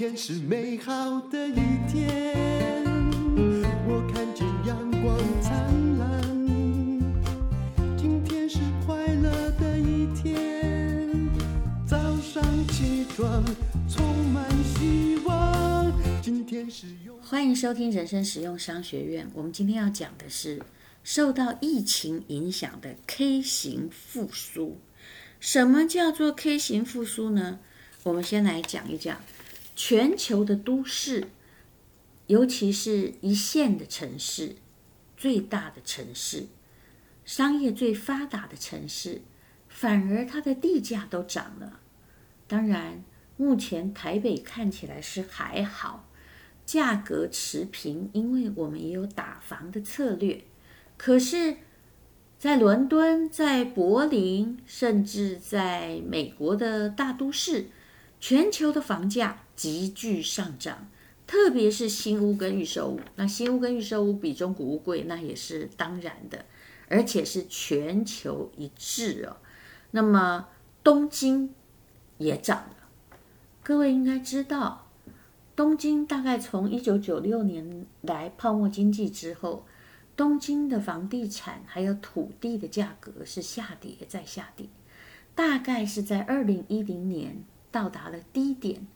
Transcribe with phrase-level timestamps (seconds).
[0.00, 2.82] 天是美好的一天，
[3.86, 6.22] 我看见阳光灿烂。
[7.98, 11.28] 今天是快乐的一天，
[11.86, 13.44] 早上起床
[13.90, 15.92] 充满希望。
[16.22, 19.30] 今天是用欢迎收听人生实用商学院。
[19.34, 20.62] 我们今天要讲的是
[21.04, 24.80] 受到疫情影响的 K 型复苏。
[25.40, 27.58] 什么叫做 K 型复苏呢？
[28.04, 29.20] 我们先来讲一讲。
[29.82, 31.28] 全球的都市，
[32.26, 34.56] 尤其是一线的城市、
[35.16, 36.48] 最大的城市、
[37.24, 39.22] 商业最发达的城市，
[39.70, 41.80] 反而它的地价都涨了。
[42.46, 43.02] 当然，
[43.38, 46.10] 目前台北看起来是还好，
[46.66, 50.44] 价格持平，因为我们也有打房的策略。
[50.98, 51.56] 可是，
[52.38, 57.70] 在伦敦、在柏林，甚至在美国的大都市，
[58.20, 60.90] 全球的房价急剧上涨，
[61.26, 63.00] 特别是新屋跟预售屋。
[63.16, 66.44] 那新屋跟预售屋比中古屋贵，那也是当然的，
[66.88, 69.38] 而且是全球一致哦。
[69.92, 70.48] 那么
[70.84, 71.54] 东京
[72.18, 72.76] 也涨了，
[73.62, 74.86] 各位应该知道，
[75.56, 79.66] 东京大概从一九九六年来泡沫经济之后，
[80.14, 84.66] 东京的房地产还有土地的价格是下跌再下跌，
[85.34, 87.42] 大概是在二零一零年。
[87.70, 88.86] 到达了低点，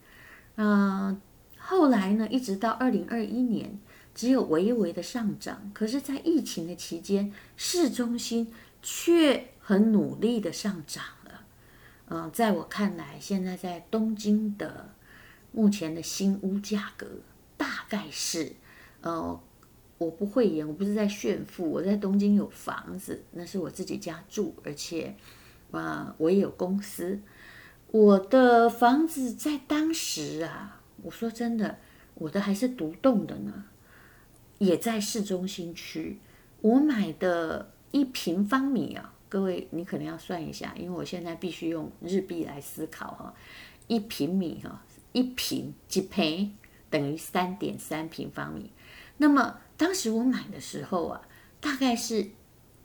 [0.56, 1.20] 嗯、呃，
[1.58, 3.78] 后来呢，一直到二零二一年，
[4.14, 5.70] 只有微微的上涨。
[5.72, 8.52] 可是，在疫情的期间，市中心
[8.82, 11.40] 却很努力的上涨了。
[12.08, 14.90] 嗯、在我看来，现在在东京的
[15.52, 17.06] 目前的新屋价格，
[17.56, 18.52] 大概是，
[19.00, 19.40] 呃，
[19.98, 25.14] 我不会言，我不是在炫富，我在东京有房子，那是我自己家住，而且，
[25.70, 27.20] 啊、呃，我也有公司。
[27.94, 31.78] 我的房子在当时啊，我说真的，
[32.14, 33.66] 我的还是独栋的呢，
[34.58, 36.18] 也在市中心区。
[36.60, 43.32] 我买的一平方米啊，各位你可能要算一下，因为我现在必须用日币来思考哈。
[43.86, 46.52] 一平米哈，一平几平
[46.90, 48.72] 等于三点三平方米。
[49.18, 51.22] 那么当时我买的时候啊，
[51.60, 52.26] 大概是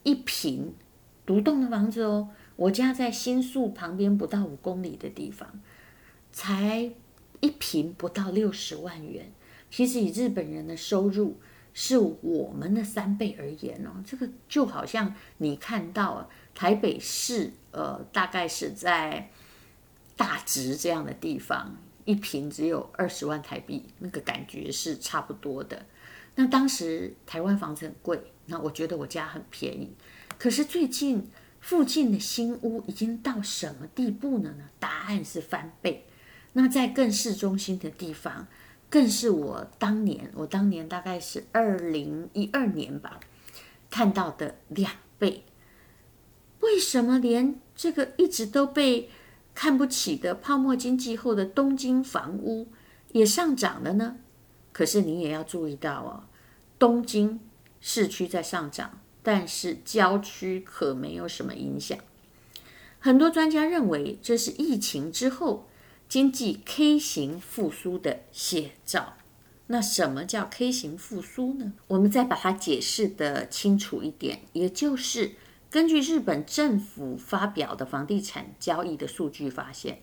[0.04, 0.76] 一平
[1.26, 2.30] 独栋的房子哦。
[2.60, 5.62] 我家在新宿旁边不到五公里的地方，
[6.30, 6.92] 才
[7.40, 9.32] 一平不到六十万元。
[9.72, 11.40] 其实以日本人的收入
[11.74, 19.30] 是我们的三倍而言哦，这个就好像你看到台北市，呃，大概是在
[20.18, 25.86] 大直这样的地方，一平只有二十万台币，那个感觉是差不多的。
[26.36, 29.94] 那当时台湾房子很贵，那我觉得我家很便宜。
[30.38, 31.26] 可是最近。
[31.60, 34.66] 附近的新屋已经到什么地步了呢？
[34.80, 36.06] 答案是翻倍。
[36.54, 38.48] 那在更市中心的地方，
[38.90, 43.20] 更是我当年，我当年大概是二零一二年吧，
[43.90, 45.44] 看到的两倍。
[46.62, 49.10] 为什么连这个一直都被
[49.54, 52.68] 看不起的泡沫经济后的东京房屋
[53.12, 54.18] 也上涨了呢？
[54.72, 56.24] 可是你也要注意到哦，
[56.80, 57.40] 东京
[57.80, 59.00] 市区在上涨。
[59.22, 61.98] 但是郊区可没有什么影响。
[63.00, 65.70] 很多专家认为这是疫情之后
[66.08, 69.14] 经济 K 型复苏的写照。
[69.68, 71.74] 那什么叫 K 型复苏呢？
[71.88, 75.34] 我们再把它解释得清楚一点，也就是
[75.70, 80.02] 根据日本政府发表的房地产交易的数据发现，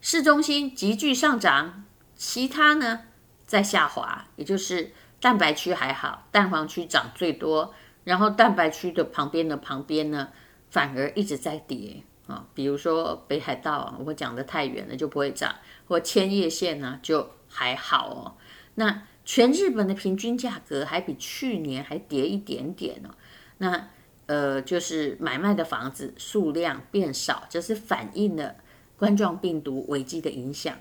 [0.00, 1.84] 市中心急剧上涨，
[2.16, 3.02] 其他呢
[3.46, 7.74] 在下滑，也就是蛋白区还好，蛋黄区涨最多。
[8.04, 10.28] 然后蛋白区的旁边的旁边呢，
[10.70, 12.46] 反而一直在跌啊。
[12.54, 15.54] 比如说北海道，我讲的太远了就不会涨，
[15.86, 18.36] 或千叶县呢就还好哦。
[18.74, 23.14] 那全日本的平均价格还比去年还跌一点点哦。
[23.56, 23.88] 那
[24.26, 28.56] 呃，就是买卖的房子数量变少，这是反映了
[28.98, 30.76] 冠状病毒危机的影响。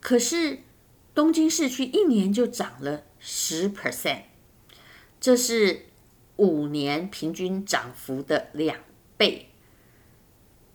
[0.00, 0.58] 可是
[1.14, 4.24] 东京市区一年就涨了十 percent，
[5.18, 5.86] 这是。
[6.36, 8.78] 五年平均涨幅的两
[9.16, 9.50] 倍。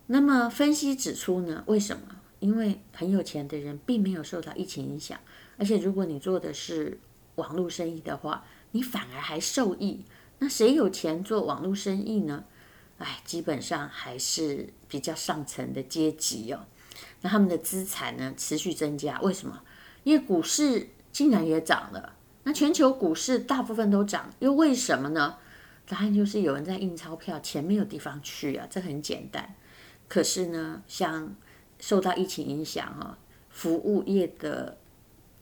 [0.08, 1.64] 那么分析指出呢？
[1.68, 2.04] 为什么？
[2.40, 5.20] 因为很有钱的人并没有受到疫情影响，
[5.58, 7.00] 而且如果你做的是
[7.36, 10.04] 网络生意的话，你反而还受益。
[10.40, 12.44] 那谁有钱做网络生意呢？
[12.98, 16.66] 哎，基本上还是比较上层的阶级哦。
[17.22, 19.62] 那他们的资产呢持续增加，为什么？
[20.04, 22.14] 因为股市竟然也涨了。
[22.44, 25.38] 那全球股市大部分都涨，又为什么呢？
[25.92, 29.54] 答案就是有人在印钞票，钱没有地方去啊，这很简单。
[30.08, 31.36] 可是呢，像
[31.80, 33.18] 受到疫情影响哈，
[33.50, 34.78] 服务业的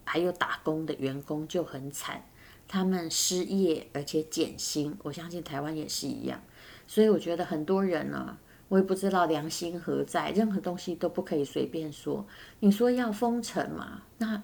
[0.04, 2.26] 还有打工的员工就很惨，
[2.68, 4.98] 他们失业而且减薪。
[5.04, 6.42] 我相信台湾也是一样，
[6.88, 8.36] 所以我觉得很多人呢，
[8.70, 12.26] 我也不知道良心何在，任何东西都不可以随便说。
[12.60, 14.02] 你说要封城嘛？
[14.18, 14.42] 那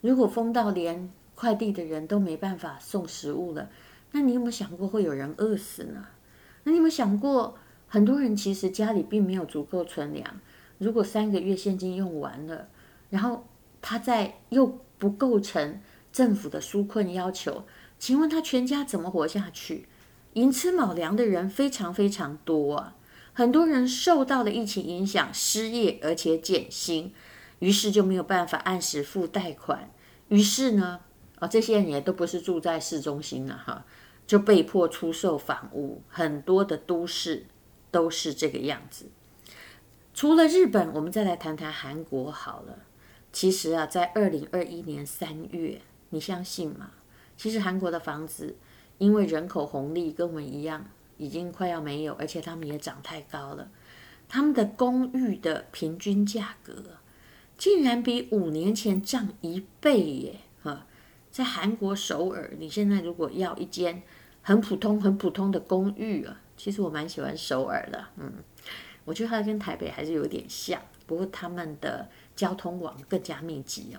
[0.00, 3.70] 如果封到连快递的人都没办法送食物了，
[4.16, 6.06] 那你有没有想过会有人饿死呢？
[6.62, 7.58] 那你有没有想过，
[7.88, 10.40] 很多人其实家里并没有足够存粮？
[10.78, 12.68] 如果三个月现金用完了，
[13.10, 13.48] 然后
[13.82, 15.80] 他再又不构成
[16.12, 17.64] 政府的纾困要求，
[17.98, 19.88] 请问他全家怎么活下去？
[20.34, 22.96] 寅吃卯粮的人非常非常多啊，
[23.32, 27.12] 很多人受到了疫情影响，失业而且减薪，
[27.58, 29.90] 于是就没有办法按时付贷款，
[30.28, 31.00] 于是呢，
[31.36, 33.84] 啊、哦，这些人也都不是住在市中心了哈，
[34.26, 37.46] 就被迫出售房屋，很多的都市
[37.90, 39.06] 都是这个样子。
[40.14, 42.78] 除了日本，我们再来谈谈韩国好了。
[43.32, 45.80] 其实啊，在二零二一年三月，
[46.10, 46.92] 你相信吗？
[47.36, 48.56] 其实韩国的房子
[48.98, 50.86] 因为人口红利跟我们一样，
[51.18, 53.68] 已经快要没有，而且他们也涨太高了。
[54.28, 56.74] 他们的公寓的平均价格
[57.58, 60.40] 竟然比五年前涨一倍耶！
[60.62, 60.86] 哈，
[61.34, 64.00] 在韩国首尔，你现在如果要一间
[64.40, 68.34] 很普通、很普通的公寓啊，其实我蛮喜欢首尔的，嗯。
[69.04, 73.98] 我觉得它跟台北还是有点像，不过他们的交通网更加密集哦。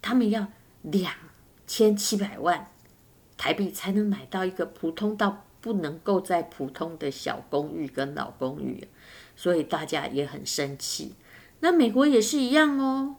[0.00, 0.46] 他们要
[0.80, 1.12] 两
[1.66, 2.70] 千七百万
[3.36, 8.88] 台币才能买到一个普通到不能够再普通的小公寓跟老公寓，
[9.36, 11.12] 所以大家也很生气。
[11.60, 13.16] 那美国也是一样哦，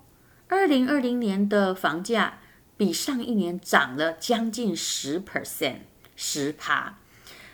[0.47, 2.39] 二零二零年的房价
[2.79, 5.81] 比上一年涨了将近十 percent，
[6.15, 6.97] 十趴。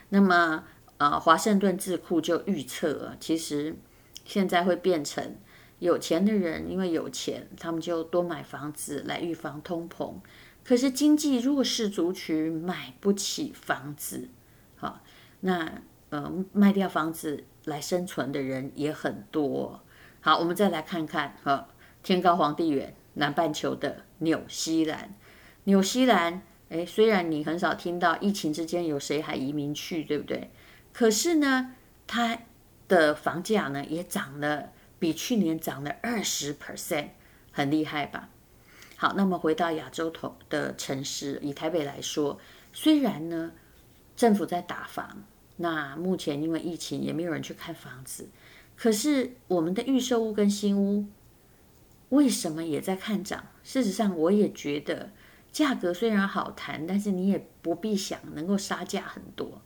[0.07, 0.63] 那么。
[0.97, 3.75] 啊，华盛顿智库就预测，其实
[4.23, 5.35] 现在会变成
[5.79, 10.13] 有钱的人，因为有钱，他们就多买房子来预防通膨。
[10.63, 14.29] 可是经济弱势族群买不起房子，
[14.77, 15.01] 好，
[15.41, 15.81] 那
[16.11, 19.81] 呃卖掉房子来生存的人也很多。
[20.21, 21.67] 好，我们再来看看哈，
[22.01, 25.13] 天高皇帝远，南半球的纽西兰，
[25.65, 30.51] 纽西兰，哎，虽然你很少听到疫情之间有谁还移民去，对不对？
[30.93, 31.75] 可是呢，
[32.07, 32.39] 它
[32.87, 37.09] 的房价呢也涨了，比去年涨了二十 percent，
[37.51, 38.29] 很厉害吧？
[38.97, 42.39] 好，那么回到亚洲头的城市，以台北来说，
[42.71, 43.51] 虽然呢
[44.15, 45.23] 政府在打房，
[45.57, 48.29] 那目前因为疫情也没有人去看房子，
[48.77, 51.05] 可是我们的预售屋跟新屋
[52.09, 53.47] 为什么也在看涨？
[53.63, 55.11] 事实上，我也觉得
[55.51, 59.61] 价格虽然好谈，但是你也不必想能够杀价很多。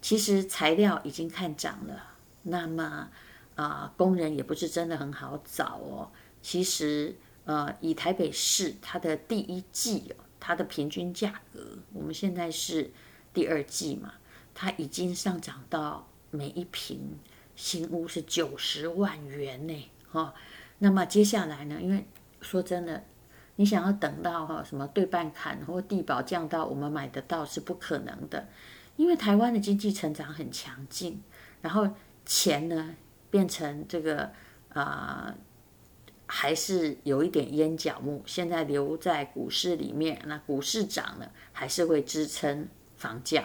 [0.00, 2.14] 其实材料已经看涨了，
[2.44, 3.10] 那么
[3.56, 6.10] 啊、工人也不是真的很好找哦。
[6.40, 7.14] 其实
[7.44, 12.90] 呃，以台北市它的第一季，它的平均价格，我们现在是
[13.34, 14.14] 第二季嘛，
[14.54, 17.18] 它已经上涨到每一坪
[17.54, 20.32] 新屋是九十万元呢，哈、
[20.82, 22.06] 那么接下来呢，因为
[22.40, 23.04] 说真的，
[23.56, 28.48] 你想要等到哈什么对半砍或地保降到我们买得到是不可能的。
[28.96, 31.22] 因为台湾的经济成长很强劲，
[31.60, 31.86] 然后
[32.24, 32.94] 钱呢
[33.30, 34.30] 变成这个
[34.72, 35.34] 啊、
[36.26, 38.22] 还是有一点烟脚目。
[38.24, 43.44] 现在留在股市里面，那股市涨了，还是会支撑房价。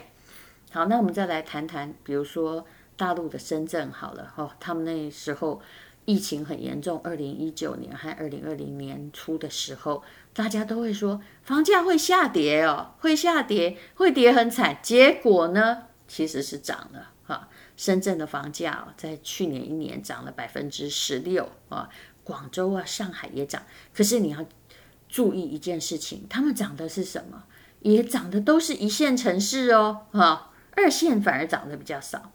[0.72, 2.66] 好，那我们再来谈谈，比如说
[2.96, 5.62] 大陆的深圳好了，哦，他们那时候。
[6.06, 14.78] 疫情很严重，二零一九年和二零二零年初的时候，大家都会说房价会下跌哦，会下跌，会跌很惨。
[14.84, 17.50] 结果呢，其实是涨了哈。
[17.76, 21.90] 深圳的房价哦在去年一年涨了百分之十六啊，
[22.24, 23.64] 广州啊、上海也涨。
[23.92, 24.46] 可是你要
[25.10, 27.46] 注意一件事情，他们涨的是什么？
[27.80, 32.32] 也涨的都是一线城市哦，哈，二线反而涨得比较少。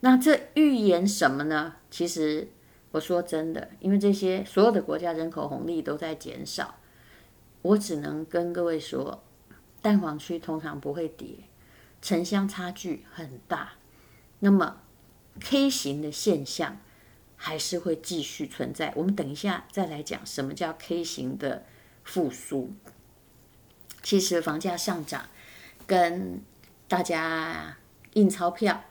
[0.00, 1.76] 那这预言什么呢？
[1.90, 2.48] 其实。
[2.90, 6.76] 我说真的，因为这些所有的国家人口红利都在减少，
[7.60, 9.22] 我只能跟各位说，
[9.82, 11.36] 蛋黄区通常不会跌，
[12.00, 13.72] 城乡差距很大，
[14.38, 14.78] 那么
[15.38, 16.78] K 型的现象
[17.36, 18.90] 还是会继续存在。
[18.96, 21.66] 我们等一下再来讲什么叫 K 型的
[22.04, 22.72] 复苏。
[24.02, 25.28] 其实房价上涨
[25.86, 26.40] 跟
[26.88, 27.76] 大家
[28.14, 28.84] 印钞票，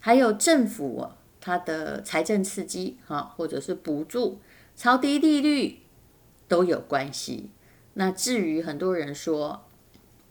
[0.00, 1.10] 还有政府。
[1.48, 4.38] 它的财政刺激，哈，或者是补助、
[4.76, 5.80] 超低利率
[6.46, 7.48] 都有关系。
[7.94, 9.64] 那至于很多人说，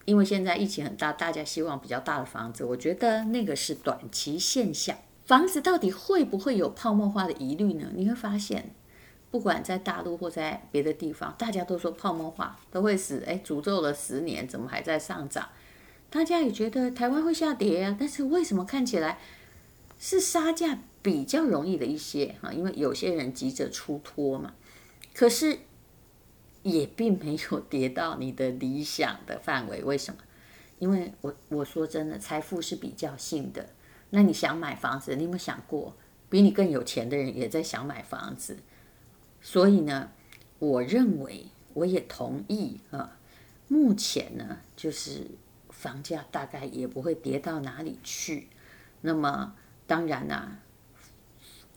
[0.05, 4.95] 因为现在疫情很大，大家希望比较大的房子，我觉得那个是短期现象。
[5.25, 7.87] 房子到底会不会有泡沫化的疑虑呢？
[7.95, 8.69] 你会发现，
[9.31, 15.49] 不管在大陆或在别的地方，大家都说泡沫化都会死，哎，诅咒了十年，怎么还在上涨？
[16.11, 19.17] 大家也觉得台湾会下跌啊，但是为什么看起来
[19.99, 22.51] 是杀价比较容易的一些啊？
[22.51, 24.53] 因为有些人急着出脱嘛，
[25.13, 25.59] 可是
[26.63, 29.83] 也并没有跌到你的理想的范围。
[29.83, 30.19] 为什么？
[30.79, 33.69] 因为我我说真的，财富是比较性的。
[34.09, 35.95] 那你想买房子，你有没有想过，
[36.29, 38.57] 比你更有钱的人也在想买房子？
[39.41, 40.11] 所以呢，
[40.59, 43.17] 我认为我也同意啊。
[43.67, 45.27] 目前呢，就是。
[45.69, 48.47] 房价大概也不会跌到哪里去，
[49.01, 49.53] 那么
[49.87, 50.59] 当然啦，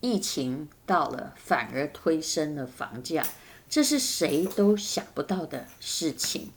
[0.01, 3.25] 疫情到了反而推升了房价，
[3.69, 6.51] 这是谁都想不到的事情。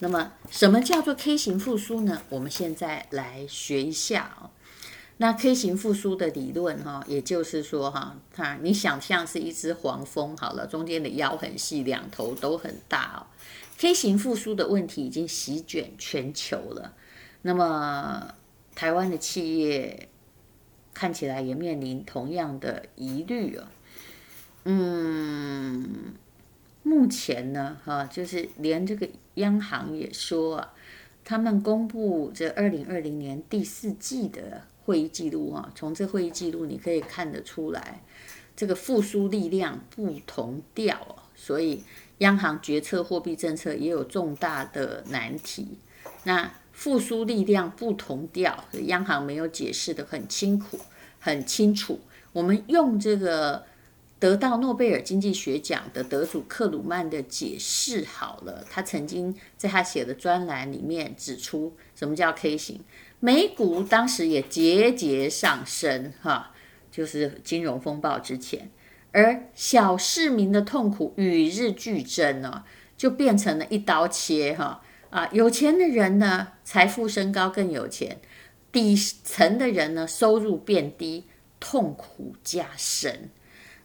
[0.00, 2.22] 那么什么叫做 K 型复苏呢？
[2.28, 4.50] 我们现在来学一下哦。
[5.16, 13.26] 那 K 型复苏的理论哈，也就是说哈，它你想象是一只黄蜂好了，中间的腰很细，两头都很大哦。
[13.78, 16.94] K 型复苏的问题已经席卷全球了，
[17.42, 18.34] 那么
[18.76, 20.08] 台湾的企业
[20.98, 23.68] 看起来也面临同样的疑虑哦。
[24.64, 26.14] 嗯，
[26.82, 30.74] 目前呢，哈，就是连这个央行也说啊，
[31.24, 38.02] 他们公布这二零二零年第四季的会议记录啊，从这会议记录你可以看得出来，
[38.56, 41.84] 这个复苏力量不同调，所以。
[42.18, 45.78] 央行决策货币政策也有重大的难题，
[46.24, 50.78] 那复苏力量不同调，央行没有解释得很清楚，
[51.18, 51.98] 很清楚。
[52.32, 53.64] 我们用这个
[54.20, 62.80] 得到诺贝尔经济学奖的得主克鲁曼的解释好了，他曾经在他写的专栏里面指出，什么叫 K 型？
[63.18, 66.52] 美股当时也节节上升，哈，
[66.92, 68.70] 就是金融风暴之前。
[69.10, 72.62] 而小市民的痛苦与日俱增呢，
[72.96, 75.28] 就变成了一刀切哈啊！
[75.32, 78.16] 有钱的人呢，财富升高更有钱；
[78.70, 81.24] 底层的人呢，收入变低，
[81.58, 83.30] 痛苦加深。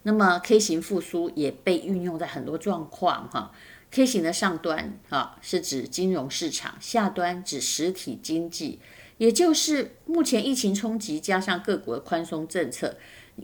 [0.04, 3.52] 那么 K 型复苏也被运用在很多状况哈。
[3.92, 8.80] K 型的上端啊，是指金融市场；下端指实体经济，
[9.18, 12.98] 也就是目前疫情冲击加上各国的宽松政策，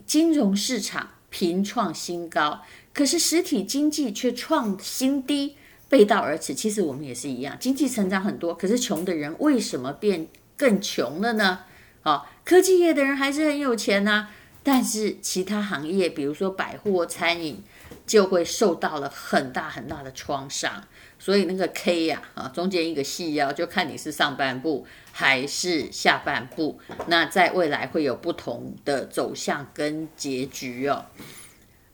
[0.05, 1.11] 金融市场。
[1.31, 5.55] 频创新高，可是实体经济却创新低，
[5.89, 6.53] 背道而驰。
[6.53, 11.61] 其实我们也是一样，经济成长很多，可是穷的人为什么变更穷了呢？
[12.03, 14.31] 啊，科技业的人还是很有钱呐、啊，
[14.63, 17.61] 但是其他行业，比如说百货、餐饮，
[18.07, 20.83] 就会受到了很大很大的创伤。
[21.21, 26.79] 所以那个 K 呀，啊，中间一个细腰，就看你是上半部还是下半部。
[27.07, 31.05] 那在未来会有不同的走向跟结局哦。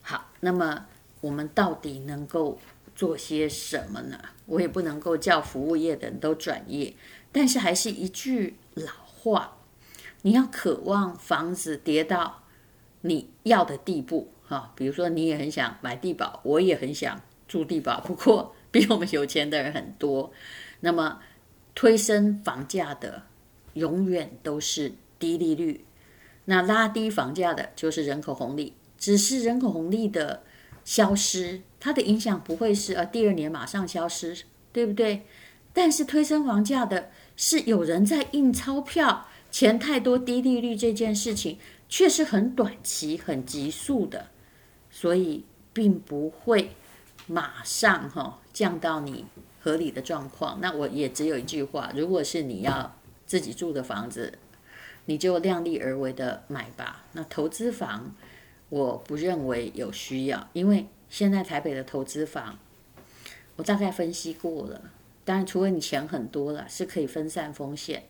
[0.02, 0.86] 好，那么
[1.20, 2.56] 我们到底能够
[2.96, 4.18] 做些什么呢？
[4.46, 6.96] 我也不能够叫服务业的人都转业，
[7.30, 9.58] 但是还是一句老话，
[10.22, 12.42] 你要渴望房子跌到
[13.02, 14.72] 你要的地步哈。
[14.74, 18.54] 比如说你也很想买地保，我也很想住地保，不过。
[18.76, 20.30] 比我们有钱的人很多，
[20.80, 21.20] 那么
[21.74, 23.22] 推升房价的
[23.72, 25.86] 永远都是低利率，
[26.44, 28.74] 那拉低房价的就是人口红利。
[28.98, 30.42] 只是人口红利的
[30.84, 34.36] 消失，它的影响不会是呃第二年马上消失，
[34.72, 35.24] 对不对？
[35.72, 44.30] 但是推升房价的是有人在印钞票，钱太多，低利率这件事情却是很短期、很急速的，
[44.90, 46.72] 所以并不会。
[47.28, 49.24] 马上哈降到你
[49.60, 54.36] 合理的状况，那我也只有一句话：如果是你要自己住的房子，
[55.04, 57.04] 你就量力而为的买吧。
[57.12, 58.12] 那投资房，
[58.70, 62.58] 我不认为有需要，因为现在台北的投资房，
[63.56, 64.80] 我大概分析过了。
[65.24, 68.04] 当然，除非你钱很多了，是可以分散风险。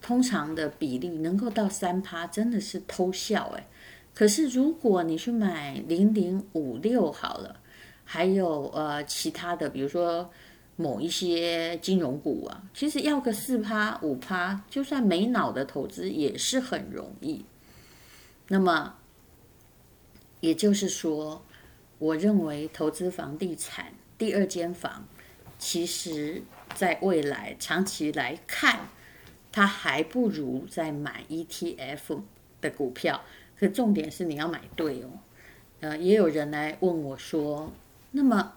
[0.00, 3.66] 通常的比例能够到三趴，真的是偷笑哎。
[4.14, 7.60] 可是如果你去买零零五六好了。
[8.08, 10.30] 还有呃其他的，比如说
[10.76, 17.44] 某一些金融股啊，其实要个四趴五趴，就算没脑的投资也是很容易。
[18.46, 18.94] 那么
[20.38, 21.44] 也就是说，
[21.98, 25.06] 我认为投资房地产第二间房，
[25.58, 26.42] 其实
[26.74, 28.88] 在未来长期来看，
[29.50, 32.20] 它还不如在买 ETF
[32.60, 33.22] 的股票。
[33.58, 35.08] 可重点是你要买对哦。
[35.80, 37.72] 呃，也有人来问我说。
[38.12, 38.54] 那么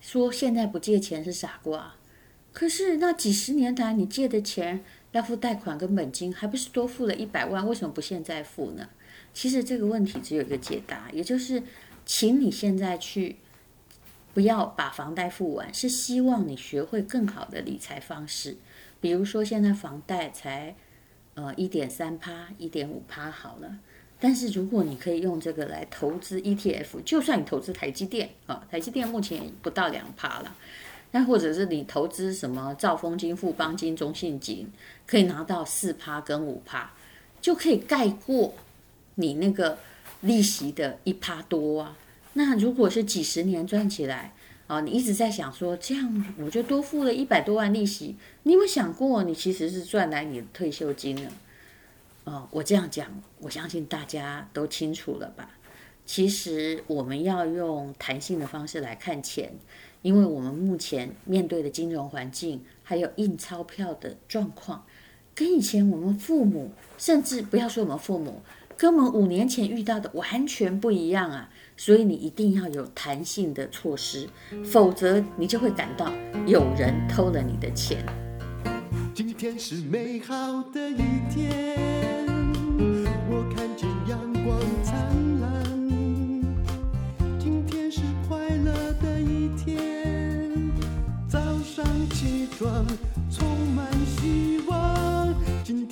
[0.00, 1.94] 说现在不借钱是傻瓜，
[2.52, 4.82] 可是那几十年来你借的钱
[5.12, 7.66] 要付贷款跟本金，还不是多付了一百万？
[7.68, 8.88] 为什么不现在付呢？
[9.38, 11.62] 其实这个问题只有一个解答，也就是
[12.04, 13.36] 请你现在去，
[14.34, 18.56] 不要把房贷付完，是希望你学会更好的理财方式。
[19.00, 20.74] 比如说，现在房贷才
[21.34, 23.78] 呃一点三趴、一点五趴好了，
[24.18, 30.56] 但是如果你可以用这个来投资 ETF，就算你投资台积电啊，台积电目前不到两趴了。
[31.12, 34.68] 那或者是你投资什么兆丰金、富邦金、中信金，
[35.06, 36.90] 可以拿到四趴跟五趴，
[37.40, 38.52] 就可以盖过
[39.18, 39.78] 你那个
[40.22, 41.96] 利息的一趴多啊。
[42.32, 44.32] 那如果是几十年赚起来
[44.66, 51.30] 啊，你一直在想说这样我就多付了一百多万利息，你有没有想过你其实是赚来你的退休金呢？
[52.24, 53.06] 哦，我这样讲，
[53.38, 55.50] 我相信大家都清楚了吧？
[56.04, 59.52] 其实我们要用弹性的方式来看钱。
[60.00, 64.86] 因为我们目前面对的金融环境，还有印钞票的状况，
[65.34, 68.40] 跟以前我们父母，甚至不要说我们父母，
[68.78, 71.50] 跟我们五年前遇到的完全不一样啊！
[71.76, 74.28] 所以你一定要有弹性的措施，
[74.64, 76.12] 否则你就会感到
[76.46, 78.06] 有人偷了你的钱。
[79.12, 82.24] 今天是美好的一天，
[83.28, 84.94] 我看见阳光灿
[85.40, 85.50] 烂。
[87.40, 90.52] 今天是快乐的一天，
[91.28, 92.86] 早上起床
[93.28, 93.44] 充
[93.74, 94.57] 满希望，